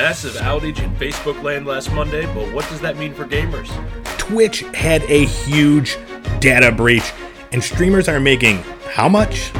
[0.00, 3.68] massive outage in Facebook land last Monday, but what does that mean for gamers?
[4.16, 5.98] Twitch had a huge
[6.38, 7.12] data breach,
[7.52, 8.62] and streamers are making
[8.94, 9.50] how much?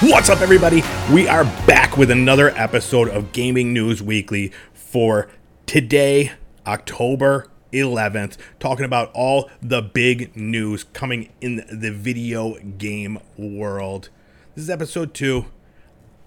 [0.00, 0.84] What's up, everybody?
[1.12, 5.28] We are back with another episode of Gaming News Weekly for
[5.70, 6.32] today,
[6.66, 14.08] October 11th, talking about all the big news coming in the video game world.
[14.56, 15.44] This is episode two.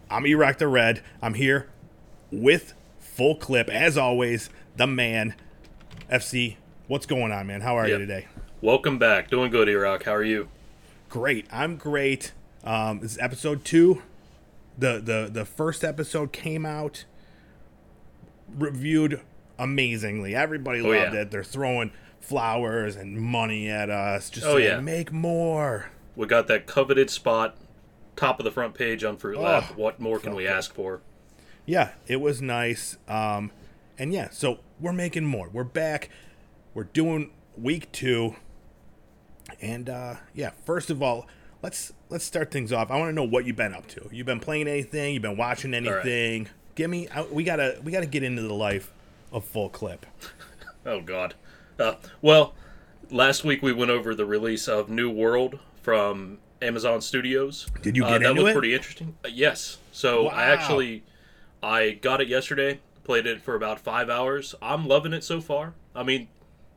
[0.09, 1.01] I'm Iraq the Red.
[1.21, 1.67] I'm here
[2.31, 5.35] with full clip, as always, the man,
[6.09, 6.55] FC.
[6.87, 7.59] What's going on, man?
[7.59, 7.99] How are Yep.
[7.99, 8.27] you today?
[8.61, 9.29] Welcome back.
[9.29, 10.03] Doing good, Iraq.
[10.03, 10.47] How are you?
[11.09, 11.47] Great.
[11.51, 12.31] I'm great.
[12.63, 14.03] Um, this is episode two.
[14.77, 17.03] The the the first episode came out,
[18.57, 19.19] reviewed
[19.57, 20.35] amazingly.
[20.35, 21.21] Everybody Oh, loved yeah.
[21.21, 21.31] it.
[21.31, 24.29] They're throwing flowers and money at us.
[24.29, 24.79] Just Oh, saying, yeah.
[24.79, 25.91] make more.
[26.15, 27.57] We got that coveted spot,
[28.15, 29.63] top of the front page on Fruit Lab.
[29.69, 31.01] Oh, what more can we ask for?
[31.65, 32.97] Yeah, it was nice.
[33.07, 33.51] Um,
[33.97, 35.49] and yeah, so we're making more.
[35.51, 36.09] We're back.
[36.73, 38.35] We're doing week two.
[39.61, 41.27] And uh, yeah, first of all,
[41.61, 42.91] let's let's start things off.
[42.91, 44.07] I want to know what you've been up to.
[44.11, 45.13] You've been playing anything?
[45.13, 45.85] You've been watching right.
[45.85, 46.49] anything?
[46.75, 47.07] Give me.
[47.09, 48.91] I, we gotta we gotta get into the life
[49.33, 50.05] of full clip.
[50.85, 51.33] Oh God.
[51.79, 52.53] Uh, well,
[53.09, 57.67] last week we went over the release of New World from Amazon Studios.
[57.81, 58.53] Did you get Uh, get that into was it?
[58.53, 59.15] pretty interesting.
[59.25, 59.77] Uh, yes.
[59.91, 61.03] So I actually
[61.61, 62.79] I got it yesterday.
[63.03, 64.55] Played it for about five hours.
[64.61, 65.73] I'm loving it so far.
[65.93, 66.29] I mean,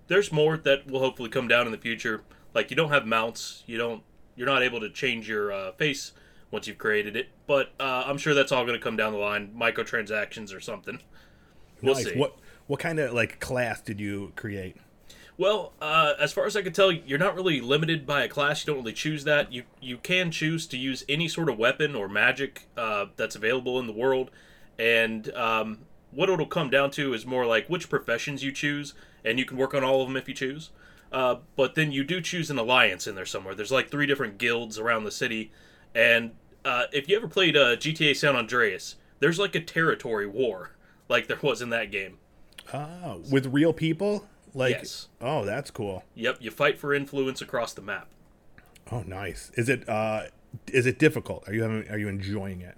[0.08, 2.22] there's more that will hopefully come down in the future.
[2.54, 3.62] Like you don't have mounts.
[3.66, 4.02] You don't.
[4.34, 6.12] You're not able to change your uh, face
[6.50, 7.28] once you've created it.
[7.46, 9.52] But uh, I'm sure that's all going to come down the line.
[9.56, 11.00] Microtransactions or something.
[11.82, 12.04] We'll Nice.
[12.06, 12.16] see.
[12.18, 12.36] What
[12.66, 14.76] what kind of like class did you create?
[15.38, 18.62] Well, uh, as far as I can tell, you're not really limited by a class.
[18.62, 19.52] You don't really choose that.
[19.52, 23.78] You you can choose to use any sort of weapon or magic uh, that's available
[23.78, 24.30] in the world,
[24.78, 28.94] and um, what it'll come down to is more like which professions you choose,
[29.24, 30.70] and you can work on all of them if you choose.
[31.12, 33.54] Uh, but then you do choose an alliance in there somewhere.
[33.54, 35.52] There's like three different guilds around the city,
[35.94, 36.32] and
[36.64, 40.70] uh, if you ever played uh, GTA San Andreas, there's like a territory war,
[41.10, 42.18] like there was in that game.
[42.74, 44.26] Oh, with real people?
[44.54, 45.08] Like Yes.
[45.20, 46.04] Oh, that's cool.
[46.14, 48.08] Yep, you fight for influence across the map.
[48.90, 49.50] Oh, nice.
[49.54, 50.22] Is it uh
[50.68, 51.46] is it difficult?
[51.48, 52.76] Are you having are you enjoying it?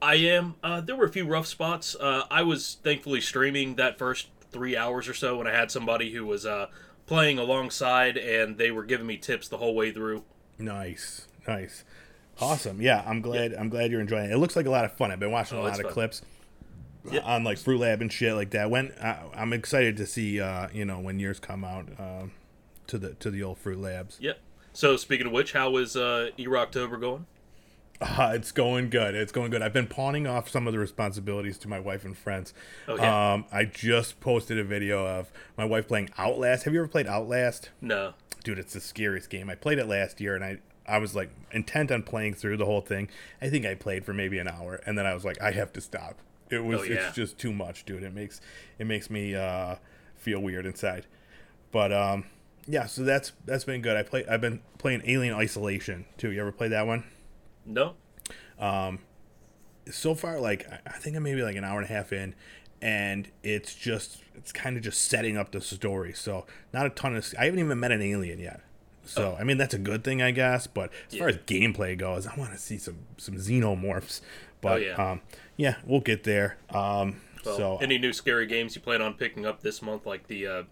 [0.00, 0.54] I am.
[0.62, 1.96] Uh, there were a few rough spots.
[1.98, 6.12] Uh, I was thankfully streaming that first three hours or so, and I had somebody
[6.12, 6.66] who was uh,
[7.06, 10.22] playing alongside, and they were giving me tips the whole way through.
[10.56, 11.82] Nice, nice,
[12.40, 12.80] awesome.
[12.80, 13.54] Yeah, I'm glad.
[13.54, 14.34] I'm glad you're enjoying it.
[14.34, 15.10] It looks like a lot of fun.
[15.10, 15.92] I've been watching a Oh, lot of fun.
[15.92, 16.22] clips
[17.10, 17.20] Yeah.
[17.20, 18.70] on like Fruit Lab and shit like that.
[18.70, 22.32] When I, I'm excited to see, uh, you know, when yours come out um,
[22.86, 24.18] to the to the old Fruit Labs.
[24.20, 24.38] Yep.
[24.72, 27.26] So speaking of which, how is uh, October going?
[28.00, 29.14] Uh, it's going good.
[29.16, 29.60] It's going good.
[29.60, 32.54] I've been pawning off some of the responsibilities to my wife and friends.
[32.86, 33.32] Oh, yeah.
[33.32, 36.64] Um, I just posted a video of my wife playing Outlast.
[36.64, 37.70] Have you ever played Outlast?
[37.80, 38.12] No.
[38.44, 39.50] dude, it's the scariest game.
[39.50, 42.64] I played it last year, and I I was like intent on playing through the
[42.66, 43.08] whole thing.
[43.42, 45.72] I think I played for maybe an hour, and then I was like, I have
[45.72, 46.18] to stop.
[46.50, 46.94] It was Oh, yeah.
[47.06, 48.02] it's just too much, dude.
[48.02, 48.40] It makes
[48.78, 49.76] it makes me uh,
[50.16, 51.06] feel weird inside.
[51.72, 52.24] But um,
[52.66, 53.96] yeah, so that's that's been good.
[53.96, 56.30] I play I've been playing Alien Isolation too.
[56.30, 57.04] You ever play that one?
[57.66, 57.94] No.
[58.58, 59.00] Um,
[59.90, 62.34] so far like I- think i'm maybe like an hour and a half in
[62.82, 66.44] and it's just it's kind of just setting up the story so
[66.74, 68.60] not a ton of i haven't even met an alien yet
[69.04, 72.26] so i mean that's a good thing i guess but as far as gameplay goes
[72.26, 74.20] i want to see some some xenomorphs
[74.60, 74.92] but yeah.
[75.12, 75.22] um
[75.58, 79.44] yeah we'll get there um Well, so any new scary games you plan on picking
[79.44, 80.62] up this month, like the uh,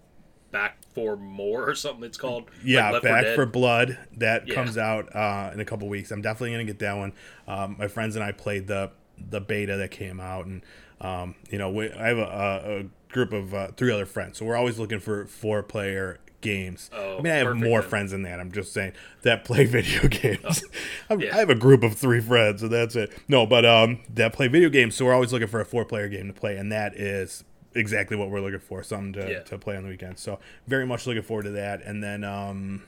[0.53, 2.51] Back for More or something it's called?
[2.65, 4.55] yeah, like Back for Blood that Yeah.
[4.55, 6.11] comes out uh, in a couple weeks.
[6.11, 7.13] I'm definitely gonna get that one.
[7.47, 10.63] Um, my friends and I played the the beta that came out, and
[11.01, 14.39] um, you know, we, I have a, a, a group of uh, three other friends,
[14.39, 16.91] so we're always looking for four player games.
[16.93, 17.91] Oh, I mean, I have more then.
[17.91, 18.41] friends than that.
[18.41, 20.63] I'm just saying that play video games.
[21.11, 21.35] Oh, yeah.
[21.35, 23.13] I have a group of three friends, and that's it.
[23.29, 26.09] No, but um, that play video games, so we're always looking for a four player
[26.09, 27.45] game to play, and that is
[27.75, 29.41] exactly what we're looking for something to, Yeah.
[29.41, 32.83] to play on the weekend so very much looking forward to that and then um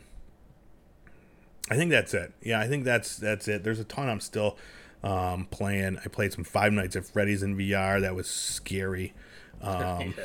[1.70, 2.32] I think that's it.
[2.42, 3.62] Yeah, I think that's that's it.
[3.64, 4.56] There's a ton I'm still
[5.04, 5.98] um, playing.
[6.02, 8.00] I played some Five Nights at Freddy's in VR.
[8.00, 9.12] That was scary.
[9.60, 10.24] Um, Yeah.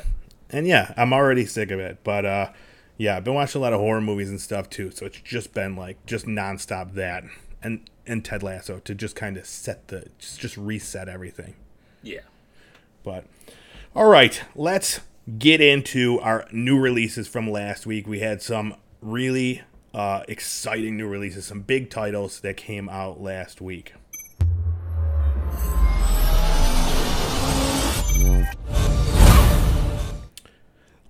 [0.50, 1.98] and yeah, I'm already sick of it.
[2.04, 2.50] But uh,
[2.96, 4.90] yeah, I've been watching a lot of horror movies and stuff too.
[4.90, 7.24] So it's just been like just nonstop that
[7.62, 11.54] and and Ted Lasso to just kind of set the just just reset everything.
[12.02, 12.20] Yeah.
[13.02, 13.24] But
[13.94, 15.00] all right, let's
[15.38, 18.06] get into our new releases from last week.
[18.06, 19.62] We had some really
[19.92, 23.94] uh, exciting new releases, some big titles that came out last week.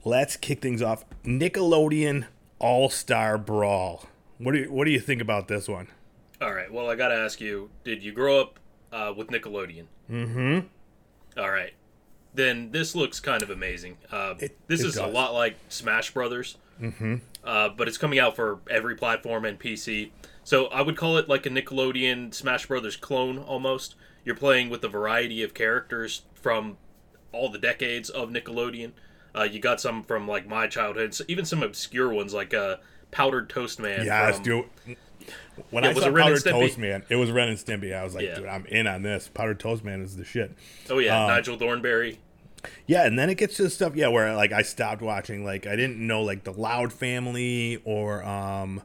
[0.05, 1.05] Let's kick things off.
[1.25, 2.27] Nickelodeon
[2.59, 4.07] All Star Brawl.
[4.39, 5.89] What do you What do you think about this one?
[6.41, 6.71] All right.
[6.73, 8.59] Well, I got to ask you: Did you grow up
[8.93, 9.87] uh, with Nickelodeon?
[10.11, 10.67] Mm-hmm.
[11.39, 11.73] All right.
[12.35, 13.97] Then this looks kind of amazing.
[14.11, 16.57] Uh, It- this it is a lot like Smash Brothers.
[16.81, 17.17] Mm-hmm.
[17.45, 20.11] Uh, but it's coming out for every platform and PC.
[20.43, 23.95] So I would call it like a Nickelodeon Smash Brothers clone almost.
[24.25, 26.77] You're playing with a variety of characters from
[27.33, 28.93] all the decades of Nickelodeon.
[29.37, 32.77] Uh, you got some from like my childhood, so even some obscure ones like uh,
[33.11, 34.05] Powdered Toast Man.
[34.07, 34.65] Yes, from, dude.
[35.71, 36.51] When Yeah, I was saw it Ren and Powdered?
[36.51, 37.95] Toast Man, it was Ren and Stimpy.
[37.97, 38.35] I was like, Yeah.
[38.37, 39.29] dude, I'm in on this.
[39.33, 40.53] Powdered Toast Man is the shit.
[40.91, 42.19] Oh yeah, Um, Nigel Thornberry.
[42.87, 45.45] Yeah, and then it gets to the stuff, yeah, where like I stopped watching.
[45.45, 48.83] Like I didn't know like the Loud Family or um,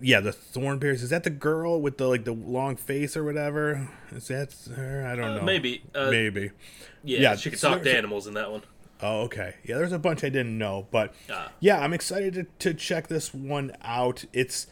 [0.00, 1.02] yeah, the Thornberries.
[1.02, 3.88] Is that the girl with the like the long face or whatever?
[4.12, 5.06] Is that her?
[5.06, 5.42] I don't Uh, know.
[5.42, 5.82] maybe.
[5.94, 6.50] Uh, Maybe.
[7.04, 8.62] Yeah, yeah, she could talk to animals in that one.
[9.00, 9.54] Oh, okay.
[9.64, 11.52] Yeah, there's a bunch I didn't know, but Ah.
[11.60, 14.24] yeah, I'm excited to, to check this one out.
[14.32, 14.66] It's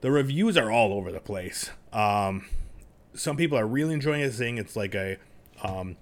[0.00, 1.70] the reviews are all over the place.
[1.92, 2.46] Um,
[3.14, 5.16] some people are really enjoying it, saying it's like a
[5.62, 5.96] um,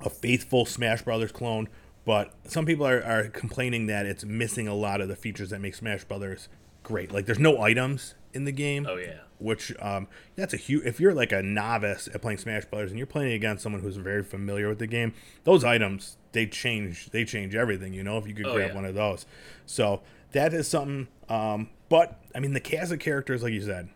[0.00, 1.68] a faithful Smash Brothers clone,
[2.04, 5.60] but some people are, are complaining that it's missing a lot of the features that
[5.60, 6.48] make Smash Brothers
[6.82, 7.12] great.
[7.12, 9.18] Like there's no items in the game Oh yeah.
[9.38, 10.84] which um, that's a huge.
[10.86, 13.96] If you're like a novice at playing Smash Brothers and you're playing against someone who's
[13.96, 15.14] very familiar with the game,
[15.44, 17.10] those items they change.
[17.10, 17.92] They change everything.
[17.92, 18.74] You know, if you could Oh, grab yeah.
[18.74, 19.26] one of those,
[19.66, 20.00] so
[20.32, 21.08] that is something.
[21.28, 23.88] Um, but I mean, the cast of characters, like you said,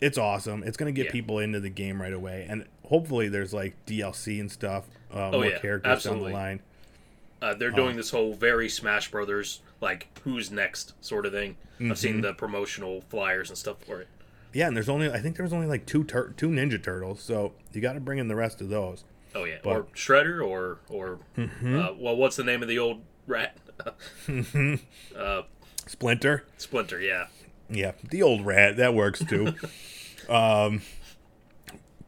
[0.00, 0.62] it's awesome.
[0.62, 1.12] It's gonna get Yeah.
[1.12, 5.32] people into the game right away, and hopefully there's like DLC and stuff, uh, Oh,
[5.32, 6.24] more yeah, characters absolutely.
[6.26, 6.60] down the line.
[7.42, 11.56] Uh, they're doing this whole very Smash Brothers like who's next sort of thing.
[11.78, 11.94] I've Mm-hmm.
[11.94, 14.08] seen the promotional flyers and stuff for it.
[14.52, 17.52] Yeah, and there's only I think there's only like two tur- two Ninja Turtles, so
[17.72, 19.04] you got to bring in the rest of those.
[19.34, 21.78] Oh yeah, But- or Shredder, or or Mm-hmm.
[21.78, 23.56] uh, well, what's the name of the old rat?
[25.16, 25.42] uh,
[25.86, 26.44] Splinter.
[26.58, 27.00] Splinter.
[27.00, 27.26] Yeah.
[27.68, 29.54] Yeah, the old rat that works too.
[30.28, 30.82] um,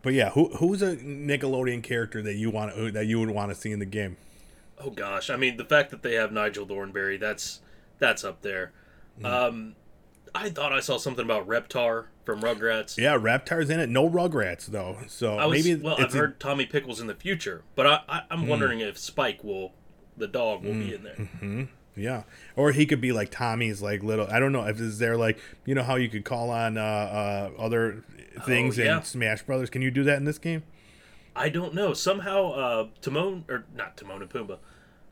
[0.03, 3.55] but yeah, who who's a Nickelodeon character that you want that you would want to
[3.55, 4.17] see in the game?
[4.85, 7.61] Oh gosh, I mean the fact that they have Nigel Thornberry, that's
[7.99, 8.73] that's up there.
[9.21, 9.27] Mm.
[9.27, 9.75] Um,
[10.35, 12.97] I thought I saw something about Reptar from Rugrats.
[12.97, 13.89] Yeah, Reptar's in it.
[13.89, 15.97] No Rugrats though, so I was maybe well.
[15.99, 19.45] I've a- heard Tommy Pickles in the future, but I, I, I'm wondering if Spike
[19.45, 19.73] will,
[20.17, 20.89] the dog, will Mm.
[20.89, 21.69] be in there.
[21.97, 22.23] yeah,
[22.57, 24.27] or he could be like Tommy's like little.
[24.29, 26.81] I don't know if is there like you know how you could call on uh,
[26.81, 28.03] uh, other
[28.47, 28.97] things Oh, yeah.
[28.99, 29.69] in Smash Brothers.
[29.71, 30.63] Can you do that in this game?
[31.37, 31.95] I don't know.
[31.95, 34.59] Somehow, uh, Timon or not Timon and Pumbaa,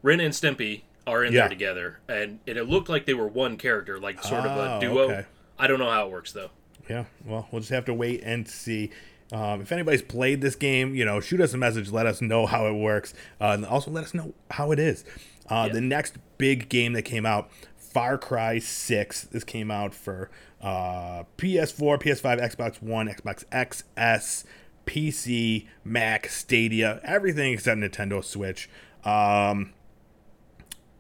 [0.03, 1.41] Ren and Stimpy are in Yeah.
[1.43, 4.77] there together, and it, it looked like they were one character, like sort of Oh,
[4.77, 5.03] a duo.
[5.11, 5.25] okay.
[5.59, 6.51] I don't know how it works though.
[6.89, 8.91] Yeah, well, we'll just have to wait and see.
[9.33, 11.91] Um, if anybody's played this game, you know, shoot us a message.
[11.91, 15.05] Let us know how it works, uh, and also let us know how it is.
[15.49, 15.75] Uh, Yeah.
[15.75, 19.23] The next big game that came out, Far Cry Six.
[19.23, 20.31] This came out for
[20.63, 24.45] uh, PS4, PS5, Xbox One, Xbox XS,
[24.87, 28.69] PC, Mac, Stadia, everything except Nintendo Switch.
[29.05, 29.73] Um,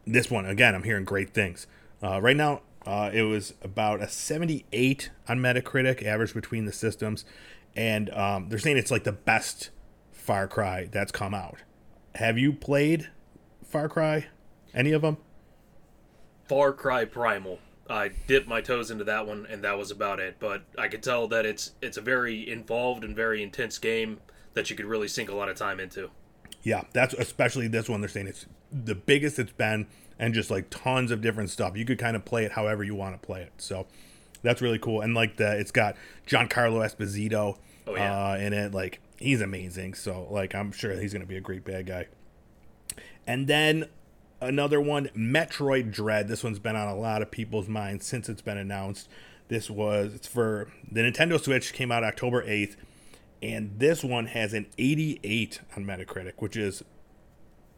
[0.06, 1.66] this one again i'm hearing great things
[2.02, 7.24] uh, right now uh, it was about a 78 on metacritic average between the systems
[7.76, 9.70] and um, they're saying it's like the best
[10.12, 11.58] far cry that's come out
[12.16, 13.08] have you played
[13.64, 14.26] far cry
[14.74, 15.16] any of them
[16.50, 17.60] Far Cry Primal.
[17.88, 20.34] I dipped my toes into that one, and that was about it.
[20.40, 24.18] But I could tell that it's it's a very involved and very intense game
[24.54, 26.10] that you could really sink a lot of time into.
[26.64, 29.86] yeah that's especially this one they're saying it's the biggest it's been
[30.18, 31.76] and just like tons of different stuff.
[31.76, 33.86] You could kind of play it however you want to play it so
[34.42, 35.00] that's really cool.
[35.00, 35.96] And like the it's got
[36.26, 38.30] giancarlo esposito Oh, yeah.
[38.32, 38.72] uh, in it.
[38.72, 42.06] Like he's amazing so like i'm sure he's gonna be a great bad guy.
[43.26, 43.86] And then
[44.40, 46.28] another one metroid dread.
[46.28, 49.08] This one's been on a lot of people's minds since it's been announced.
[49.48, 52.76] This was it's for the nintendo switch came out october 8th
[53.42, 56.84] and this one has an 88 on metacritic which is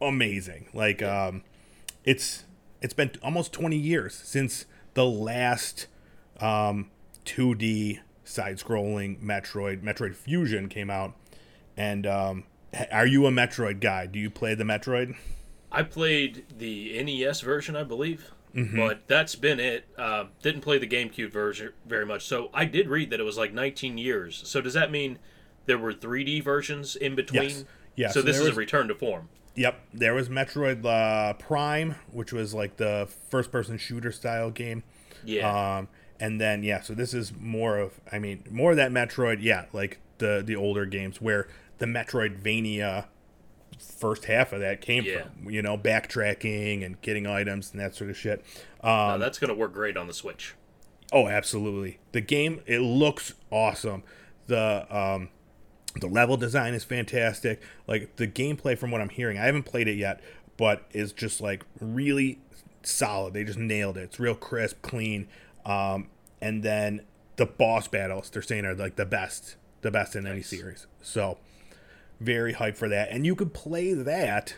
[0.07, 1.43] amazing like um
[2.03, 2.43] it's
[2.81, 5.87] it's been almost 20 years since the last
[6.39, 6.89] um
[7.25, 11.13] 2d side-scrolling metroid metroid fusion came out
[11.77, 12.43] and um
[12.91, 15.15] are you a metroid guy do you play the metroid
[15.75, 18.77] I played the NES version, I believe, Mm-hmm.
[18.77, 19.85] but that's been it.
[19.97, 22.27] Uh, didn't play the GameCube version very much.
[22.27, 24.43] So I did read that it was like 19 years.
[24.45, 25.17] So does that mean
[25.65, 27.41] there were 3D versions in between?
[27.49, 27.65] Yes.
[27.95, 29.29] Yeah, So, so this is was- a return to form.
[29.55, 34.83] Yep, there was Metroid uh, Prime, which was like the first-person shooter style game.
[35.23, 35.77] Yeah.
[35.77, 35.87] Um,
[36.19, 39.37] and then yeah, so this is more of, I mean, more of that Metroid.
[39.41, 43.05] Yeah, like the the older games where the Metroidvania
[43.79, 45.23] first half of that came Yeah.
[45.23, 45.49] from.
[45.49, 48.43] You know, backtracking and getting items and that sort of shit.
[48.81, 50.55] Um, that's gonna work great on the Switch.
[51.11, 51.99] oh, absolutely.
[52.11, 54.03] The game it looks awesome.
[54.47, 55.29] The um,
[55.99, 57.61] the level design is fantastic.
[57.87, 60.21] Like the gameplay, from what I'm hearing, I haven't played it yet,
[60.57, 62.39] but is just like really
[62.83, 63.33] solid.
[63.33, 64.03] They just nailed it.
[64.03, 65.27] It's real crisp, clean.
[65.65, 66.07] Um,
[66.41, 67.01] and then
[67.35, 70.87] the boss battles they're saying are like the best, the best in any series.
[71.01, 71.37] So
[72.19, 73.09] very hyped for that.
[73.09, 74.55] And you could play that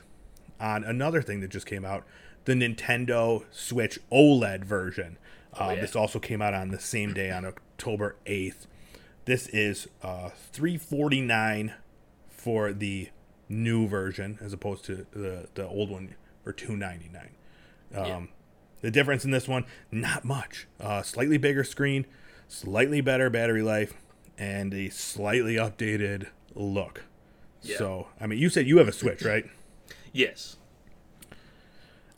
[0.59, 2.05] on another thing that just came out,
[2.45, 5.17] the Nintendo Switch OLED version.
[5.59, 5.81] Oh, uh, yeah.
[5.81, 8.67] This also came out on the same day on October 8th.
[9.25, 11.73] This is uh, 349
[12.29, 13.09] for the
[13.49, 17.29] new version as opposed to the, the old one for 299.
[17.93, 18.21] Um, Yeah.
[18.81, 20.67] The difference in this one, not much.
[20.79, 22.05] Uh, slightly bigger screen,
[22.47, 23.95] slightly better battery life,
[24.37, 27.03] and a slightly updated look.
[27.63, 27.77] Yeah.
[27.77, 29.45] So, I mean, you said you have a Switch, right?
[30.13, 30.57] Yes.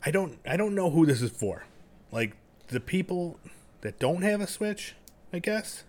[0.04, 1.64] I don't I don't know who this is for.
[2.12, 2.36] Like
[2.68, 3.38] the people
[3.80, 4.94] that don't have a Switch,
[5.32, 5.84] I guess,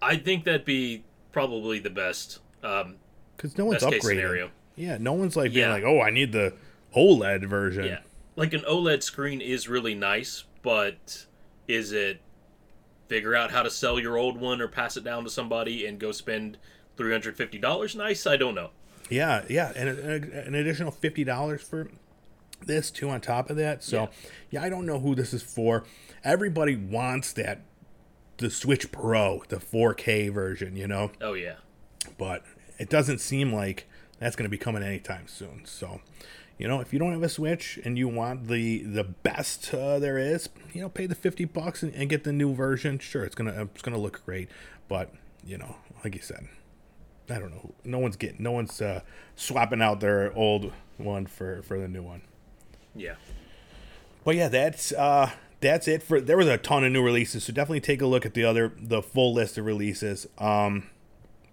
[0.00, 2.38] I think that'd be probably the best.
[2.62, 2.96] Um,
[3.36, 4.02] because no one's upgrading.
[4.02, 4.50] scenario.
[4.76, 6.54] Yeah, no one's like being like, "Oh, I need the
[6.96, 7.98] OLED version." yeah.
[8.36, 11.26] Like an OLED screen is really nice, but
[11.66, 12.20] is it
[13.08, 15.98] figure out how to sell your old one or pass it down to somebody and
[15.98, 16.58] go spend
[16.96, 17.94] three hundred fifty dollars?
[17.96, 18.26] Nice.
[18.26, 18.70] I don't know.
[19.10, 21.90] Yeah, yeah, and a- an additional fifty dollars for
[22.64, 23.82] this too on top of that.
[23.84, 24.06] So, Yeah.
[24.50, 24.62] yeah.
[24.64, 25.84] I don't know who this is for.
[26.24, 27.60] Everybody wants that
[28.38, 31.56] the Switch Pro, the 4K version, you know, Oh yeah.
[32.16, 32.42] but
[32.78, 33.86] it doesn't seem like
[34.18, 35.62] that's going to be coming anytime soon.
[35.64, 36.00] So,
[36.58, 39.98] you know, if you don't have a Switch and you want the the best uh,
[39.98, 42.98] there is, you know, pay the fifty bucks and, and get the new version.
[42.98, 44.48] Sure, it's gonna it's gonna look great,
[44.88, 45.12] but
[45.44, 46.48] you know, like you said,
[47.30, 47.74] I don't know.
[47.84, 49.02] No one's getting, no one's uh,
[49.36, 52.22] swapping out their old one for for the new one.
[52.94, 53.14] Yeah.
[54.24, 57.52] But yeah, that's uh that's it for there was a ton of new releases, so
[57.52, 60.26] definitely take a look at the other the full list of releases.
[60.38, 60.90] Um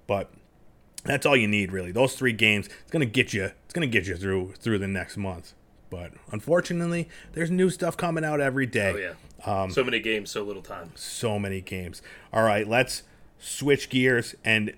[0.08, 0.32] but
[1.04, 1.92] that's all you need really.
[1.92, 5.18] Those three games, it's gonna get you it's gonna get you through through the next
[5.18, 5.54] month.
[5.90, 8.92] But unfortunately, there's new stuff coming out every day.
[8.94, 9.62] Oh yeah.
[9.64, 10.92] Um, so many games, so little time.
[10.96, 12.02] So many games.
[12.34, 13.04] All right, let's
[13.38, 14.74] switch gears and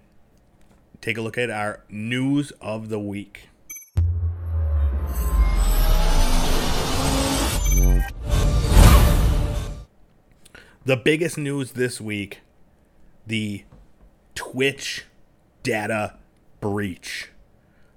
[1.00, 3.50] take a look at our news of the week.
[10.88, 12.40] The biggest news this week
[13.26, 13.66] the
[14.36, 15.04] Twitch
[15.62, 16.16] data
[16.62, 17.30] breach.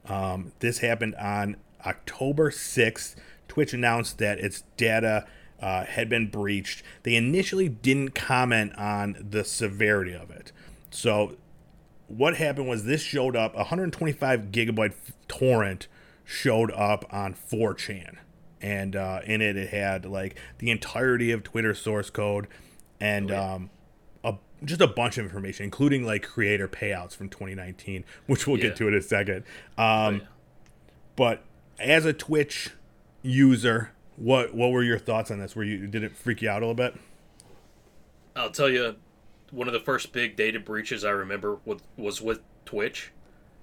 [0.06, 3.14] Um, this happened on October 6th.
[3.46, 5.24] Twitch announced that its data
[5.60, 6.82] uh, had been breached.
[7.04, 10.50] They initially didn't comment on the severity of it.
[10.90, 11.36] So,
[12.08, 14.94] what happened was this showed up 125 gigabyte
[15.28, 15.86] torrent
[16.24, 18.16] showed up on 4chan.
[18.60, 22.48] And uh, in it, it had like the entirety of Twitter source code
[23.00, 23.70] and Oh, um,
[24.24, 28.64] a, just a bunch of information, including like creator payouts from 2019, which we'll Yeah.
[28.68, 29.44] get to in a second.
[29.78, 30.20] Oh, Um, yeah.
[31.16, 31.42] but
[31.78, 32.70] as a Twitch
[33.22, 35.56] user, what what were your thoughts on this?
[35.56, 36.94] Were you did it freak you out a little bit?
[38.36, 38.96] I'll tell you,
[39.50, 43.10] one of the first big data breaches I remember with, was with Twitch,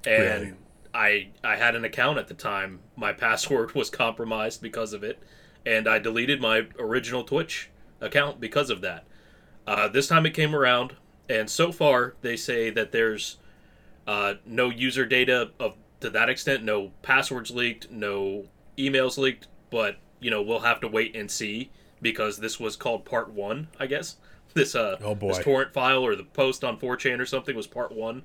[0.05, 0.53] and Really?
[0.93, 2.79] I I had an account at the time.
[2.95, 5.19] My password was compromised because of it,
[5.65, 7.69] and I deleted my original Twitch
[8.01, 9.05] account because of that.
[9.67, 10.95] Uh, this time it came around,
[11.29, 13.37] and so far they say that there's
[14.07, 18.45] uh, no user data of to that extent, no passwords leaked, no
[18.77, 21.69] emails leaked, but you know we'll have to wait and see
[22.01, 24.15] because this was called part one, I guess.
[24.53, 25.27] This uh, Oh, boy.
[25.33, 28.23] this torrent file or the post on 4chan or something was part one.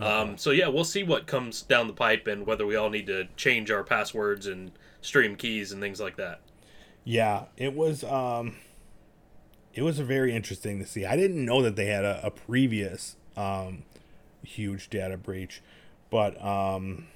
[0.00, 3.06] Um, so yeah, we'll see what comes down the pipe and whether we all need
[3.08, 6.40] to change our passwords and stream keys and things like that.
[7.02, 8.56] Yeah, it was um
[9.74, 11.04] it was very interesting to see.
[11.04, 13.82] I didn't know that they had a, a previous um
[14.42, 15.62] huge data breach,
[16.10, 17.06] but um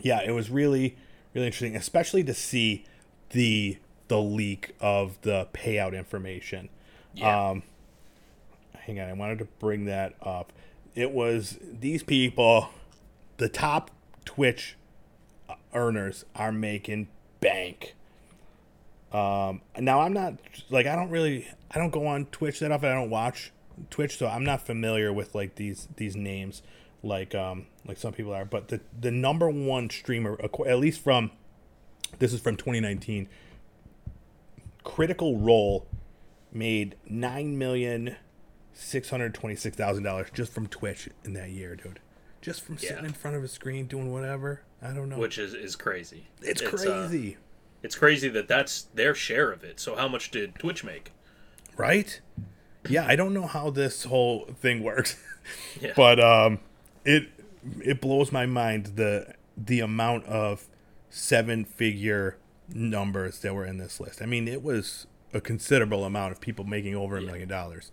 [0.00, 0.96] yeah, it was really
[1.34, 2.84] really interesting, especially to see
[3.30, 3.78] the
[4.08, 6.68] the leak of the payout information.
[7.14, 7.50] Yeah.
[7.50, 7.62] Um
[8.74, 10.52] hang on, I wanted to bring that up.
[10.94, 12.70] It was these people
[13.36, 13.90] the top
[14.24, 14.76] Twitch
[15.74, 17.08] earners are making
[17.40, 17.94] bank.
[19.12, 20.34] Um, now I'm not
[20.70, 22.88] like I don't really I don't go on Twitch that often.
[22.90, 23.52] I don't watch
[23.90, 26.62] Twitch, so I'm not familiar with like these these names.
[27.02, 28.44] like um like some people are.
[28.44, 31.30] But the the number one streamer, at least from
[32.18, 33.28] this is from 2019,
[34.84, 35.86] Critical Role
[36.52, 38.16] made nine million
[38.72, 42.00] six hundred twenty six thousand dollars just from Twitch in that year, dude.
[42.40, 43.04] Just from sitting Yeah.
[43.06, 44.62] in front of a screen doing whatever.
[44.82, 45.18] I don't know.
[45.18, 46.26] which is is crazy.
[46.40, 47.36] it's, uh, crazy,
[47.82, 49.80] it's crazy that that's their share of it.
[49.80, 51.12] So how much did Twitch make?
[51.76, 52.20] right?
[52.88, 55.16] Yeah, I don't know how this whole thing works,
[55.80, 55.92] Yeah.
[55.96, 56.60] but um,
[57.04, 57.28] it
[57.84, 60.66] it blows my mind the the amount of
[61.10, 62.36] seven figure
[62.68, 64.22] numbers that were in this list.
[64.22, 67.92] I mean, it was a considerable amount of people making over a million dollars.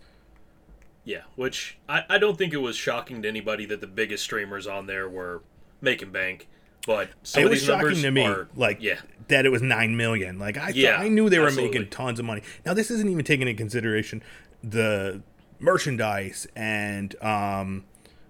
[1.04, 4.66] Yeah, which I, I don't think it was shocking to anybody that the biggest streamers
[4.66, 5.42] on there were
[5.80, 6.48] making bank,
[6.88, 10.38] but it was shocking to me, are like yeah, that it was nine million.
[10.38, 11.78] Like I, Yeah, I knew they were absolutely.
[11.80, 12.40] making tons of money.
[12.64, 14.22] Now this isn't even taking into consideration
[14.64, 15.20] the
[15.60, 17.84] merchandise and um,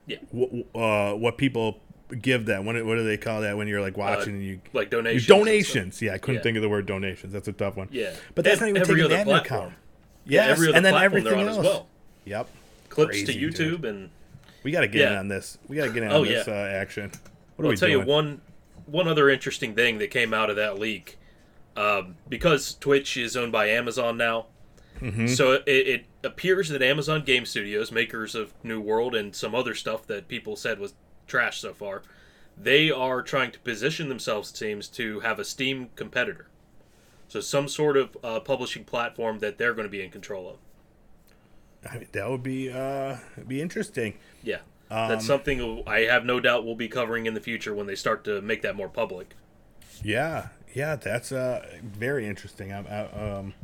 [0.07, 1.81] yeah, w- uh, what people
[2.21, 2.65] give them.
[2.67, 5.27] What, what do they call that when you're like watching and you like donations.
[5.27, 6.03] donations?
[6.03, 6.43] Yeah, I couldn't Yeah.
[6.43, 7.33] think of the word donations.
[7.33, 7.89] That's a tough one.
[7.93, 9.75] Yeah, but that's Ev- not even taking that into account.
[10.25, 11.59] Yeah, Yes, other and then everything else.
[11.59, 11.87] as well.
[12.25, 12.49] Yep.
[12.89, 13.55] Clips Crazy, to dude.
[13.55, 14.11] YouTube and
[14.65, 15.57] We got to get in on this.
[15.69, 16.53] We got to get in Oh, on this yeah.
[16.53, 17.13] uh, action.
[17.57, 18.01] What are I'll tell doing?
[18.03, 18.41] you one
[18.89, 21.19] one other interesting thing that came out of that leak.
[21.77, 24.47] Um, because Twitch is owned by Amazon now,
[25.01, 25.29] Mm-hmm.
[25.29, 29.75] so it, it appears that Amazon Game Studios, makers of New World and some other
[29.75, 30.95] stuff that people said was
[31.29, 32.03] trash so far,
[32.57, 36.49] they are trying to position themselves, it seems, to have a Steam competitor.
[37.29, 40.57] So some sort of uh, publishing platform that they're going to be in control of.
[41.89, 44.15] I mean, that would be uh, be interesting.
[44.43, 44.59] Yeah,
[44.91, 47.95] Um, that's something I have no doubt we'll be covering in the future when they
[47.95, 49.35] start to make that more public.
[50.03, 52.73] Yeah, yeah, that's uh very interesting.
[52.73, 53.55] I, I, um,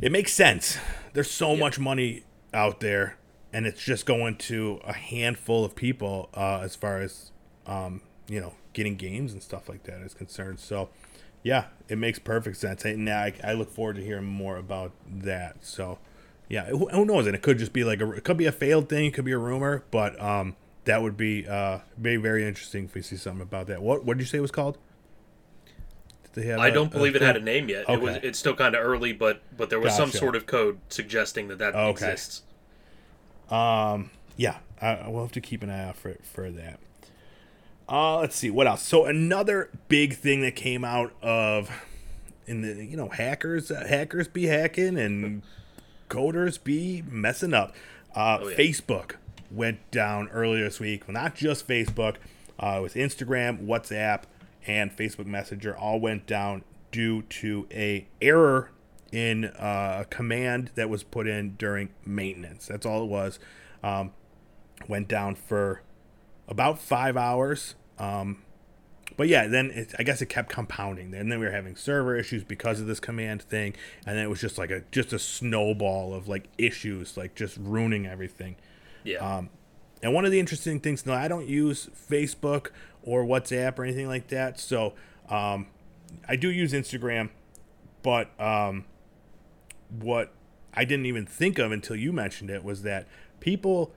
[0.00, 0.78] it makes sense.
[1.12, 3.16] There's so much money out there,
[3.52, 7.32] and it's just going to a handful of people uh, as far as
[7.66, 10.58] um, you know getting games and stuff like that is concerned.
[10.58, 10.88] So,
[11.42, 12.84] yeah, it makes perfect sense.
[12.84, 15.64] And I, I look forward to hearing more about that.
[15.64, 15.98] So,
[16.52, 17.26] yeah, who, who knows?
[17.26, 19.24] And it could just be like a, it could be a failed thing, it could
[19.24, 23.16] be a rumor, but um, that would be uh, be very interesting if we see
[23.16, 23.80] something about that.
[23.80, 24.76] What what did you say it was called?
[26.34, 27.86] Did they have I a- don't believe it had a name yet.
[27.88, 30.78] It was it's still kind of early, but but there was some sort of code
[30.90, 31.90] suggesting that that Okay.
[31.90, 32.42] exists.
[33.50, 36.80] Um, yeah, I, I will have to keep an eye out for for that.
[37.88, 38.82] Uh, let's see what else.
[38.82, 41.70] So another big thing that came out of
[42.46, 45.42] in the you know hackers uh, hackers be hacking and
[46.12, 47.74] coders be messing up.
[48.14, 48.56] Uh, Oh, yeah.
[48.56, 49.16] Facebook
[49.50, 51.06] went down earlier this week.
[51.08, 52.16] Well, not just Facebook,
[52.58, 54.22] uh, with Instagram, WhatsApp,
[54.66, 58.70] and Facebook Messenger all went down due to a error
[59.10, 62.66] in uh, a command that was put in during maintenance.
[62.66, 63.38] That's all it was.
[63.82, 64.12] Um,
[64.88, 65.82] went down for
[66.48, 67.74] about five hours.
[67.98, 68.42] Um,
[69.16, 71.14] but yeah, then it, I guess it kept compounding.
[71.14, 73.74] And then we were having server issues because of this command thing,
[74.06, 77.56] and then it was just like a just a snowball of like issues, like just
[77.56, 78.56] ruining everything.
[79.04, 79.50] Yeah, Um,
[80.02, 82.70] And one of the interesting things, now I don't use Facebook
[83.02, 84.94] or WhatsApp or anything like that, so
[85.28, 85.66] um,
[86.28, 87.30] I do use Instagram,
[88.02, 88.84] but um,
[89.88, 90.32] what
[90.74, 93.06] I didn't even think of until you mentioned it was that
[93.40, 93.92] people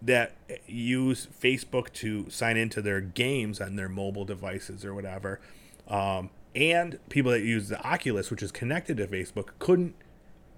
[0.00, 0.32] that
[0.66, 5.40] use Facebook to sign into their games on their mobile devices or whatever,
[5.88, 9.94] um, and people that use the Oculus, which is connected to Facebook, couldn't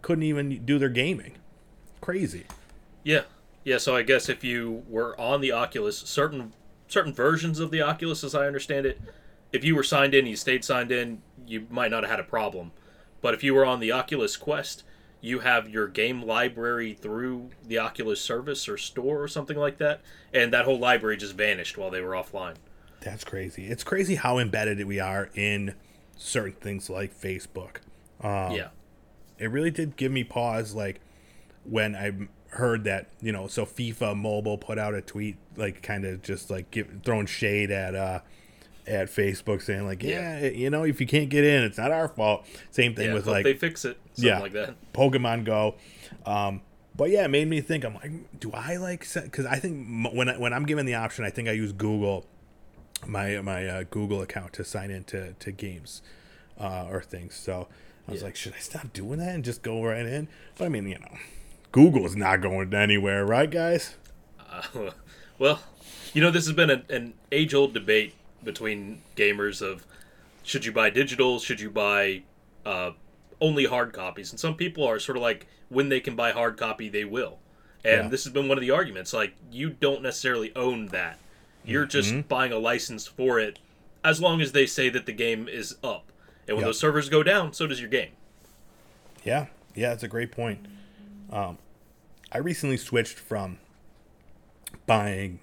[0.02, 1.32] couldn't even do their gaming.
[2.00, 2.46] Crazy.
[3.04, 3.22] yeah,
[3.64, 3.76] yeah.
[3.78, 6.52] So I guess if you were on the Oculus, certain
[6.88, 9.00] certain versions of the Oculus, as I understand it,
[9.52, 12.24] if you were signed in, you stayed signed in, you might not have had a
[12.24, 12.72] problem.
[13.20, 14.82] But if you were on the Oculus Quest,
[15.20, 20.00] you have your game library through the Oculus service or store or something like that,
[20.32, 22.54] and that whole library just vanished while they were offline.
[23.00, 23.66] That's crazy.
[23.66, 25.74] It's crazy how embedded we are in
[26.16, 27.76] certain things like Facebook.
[28.22, 28.68] Um, yeah,
[29.38, 31.00] It really did give me pause, like
[31.64, 32.12] when I
[32.56, 36.50] heard that you know, so FIFA Mobile put out a tweet, like kind of just
[36.50, 38.20] like give, throwing shade at uh
[38.86, 42.08] at Facebook, saying like, yeah, you know, if you can't get in, it's not our
[42.08, 42.46] fault.
[42.70, 43.14] Same thing yeah.
[43.14, 44.74] with like they fix it, something yeah, like that.
[44.92, 45.76] Pokemon Go.
[46.26, 46.62] Um,
[46.96, 47.84] but yeah, it made me think.
[47.84, 49.06] I'm like, do I like?
[49.14, 52.26] Because I think when I, when I'm given the option, I think I use Google
[53.06, 56.02] my my uh, Google account to sign into to games
[56.58, 57.34] uh, or things.
[57.34, 57.68] So
[58.06, 58.26] I was Yeah.
[58.26, 60.28] like, should I stop doing that and just go right in?
[60.58, 61.16] But I mean, you know,
[61.72, 63.94] Google's not going anywhere, right, guys?
[64.38, 64.90] Uh,
[65.38, 65.60] well,
[66.12, 69.84] you know, this has been a, an age old debate between gamers of
[70.42, 72.22] should you buy digital, should you buy
[72.66, 72.90] uh,
[73.40, 76.56] only hard copies, and some people are sort of like when they can buy hard
[76.56, 77.38] copy, they will,
[77.84, 78.08] And Yeah.
[78.08, 79.12] this has been one of the arguments.
[79.14, 81.18] Like, you don't necessarily own that.
[81.64, 82.20] You're just Mm-hmm.
[82.28, 83.58] buying a license for it
[84.04, 86.10] as long as they say that the game is up.
[86.48, 86.68] And when Yep.
[86.68, 88.10] those servers go down, so does your game.
[89.24, 90.66] Yeah, yeah, that's a great point.
[91.30, 91.58] Um,
[92.32, 93.58] I recently switched from
[94.86, 95.38] buying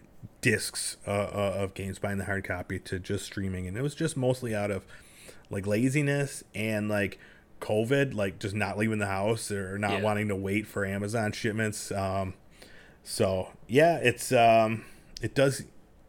[0.51, 3.95] discs uh, uh, of games, buying the hard copy, to just streaming, and it was
[3.95, 4.83] just mostly out of
[5.49, 7.19] like laziness and like
[7.59, 10.01] COVID, like just not leaving the house or not Yeah.
[10.01, 11.91] wanting to wait for Amazon shipments.
[11.91, 12.33] Um,
[13.03, 14.85] so yeah, it's um,
[15.21, 15.61] it does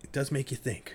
[0.03, 0.95] it does make you think.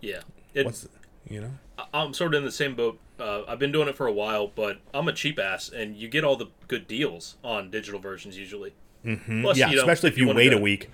[0.00, 0.20] Yeah.
[0.54, 0.88] It, What's
[1.28, 1.52] you know?
[1.92, 2.98] I'm sort of in the same boat.
[3.20, 6.08] Uh, I've been doing it for a while, but I'm a cheap ass, and you
[6.08, 8.74] get all the good deals on digital versions usually.
[9.04, 9.42] Mm-hmm.
[9.42, 10.90] Plus, yeah, you especially if you wanna wait a week.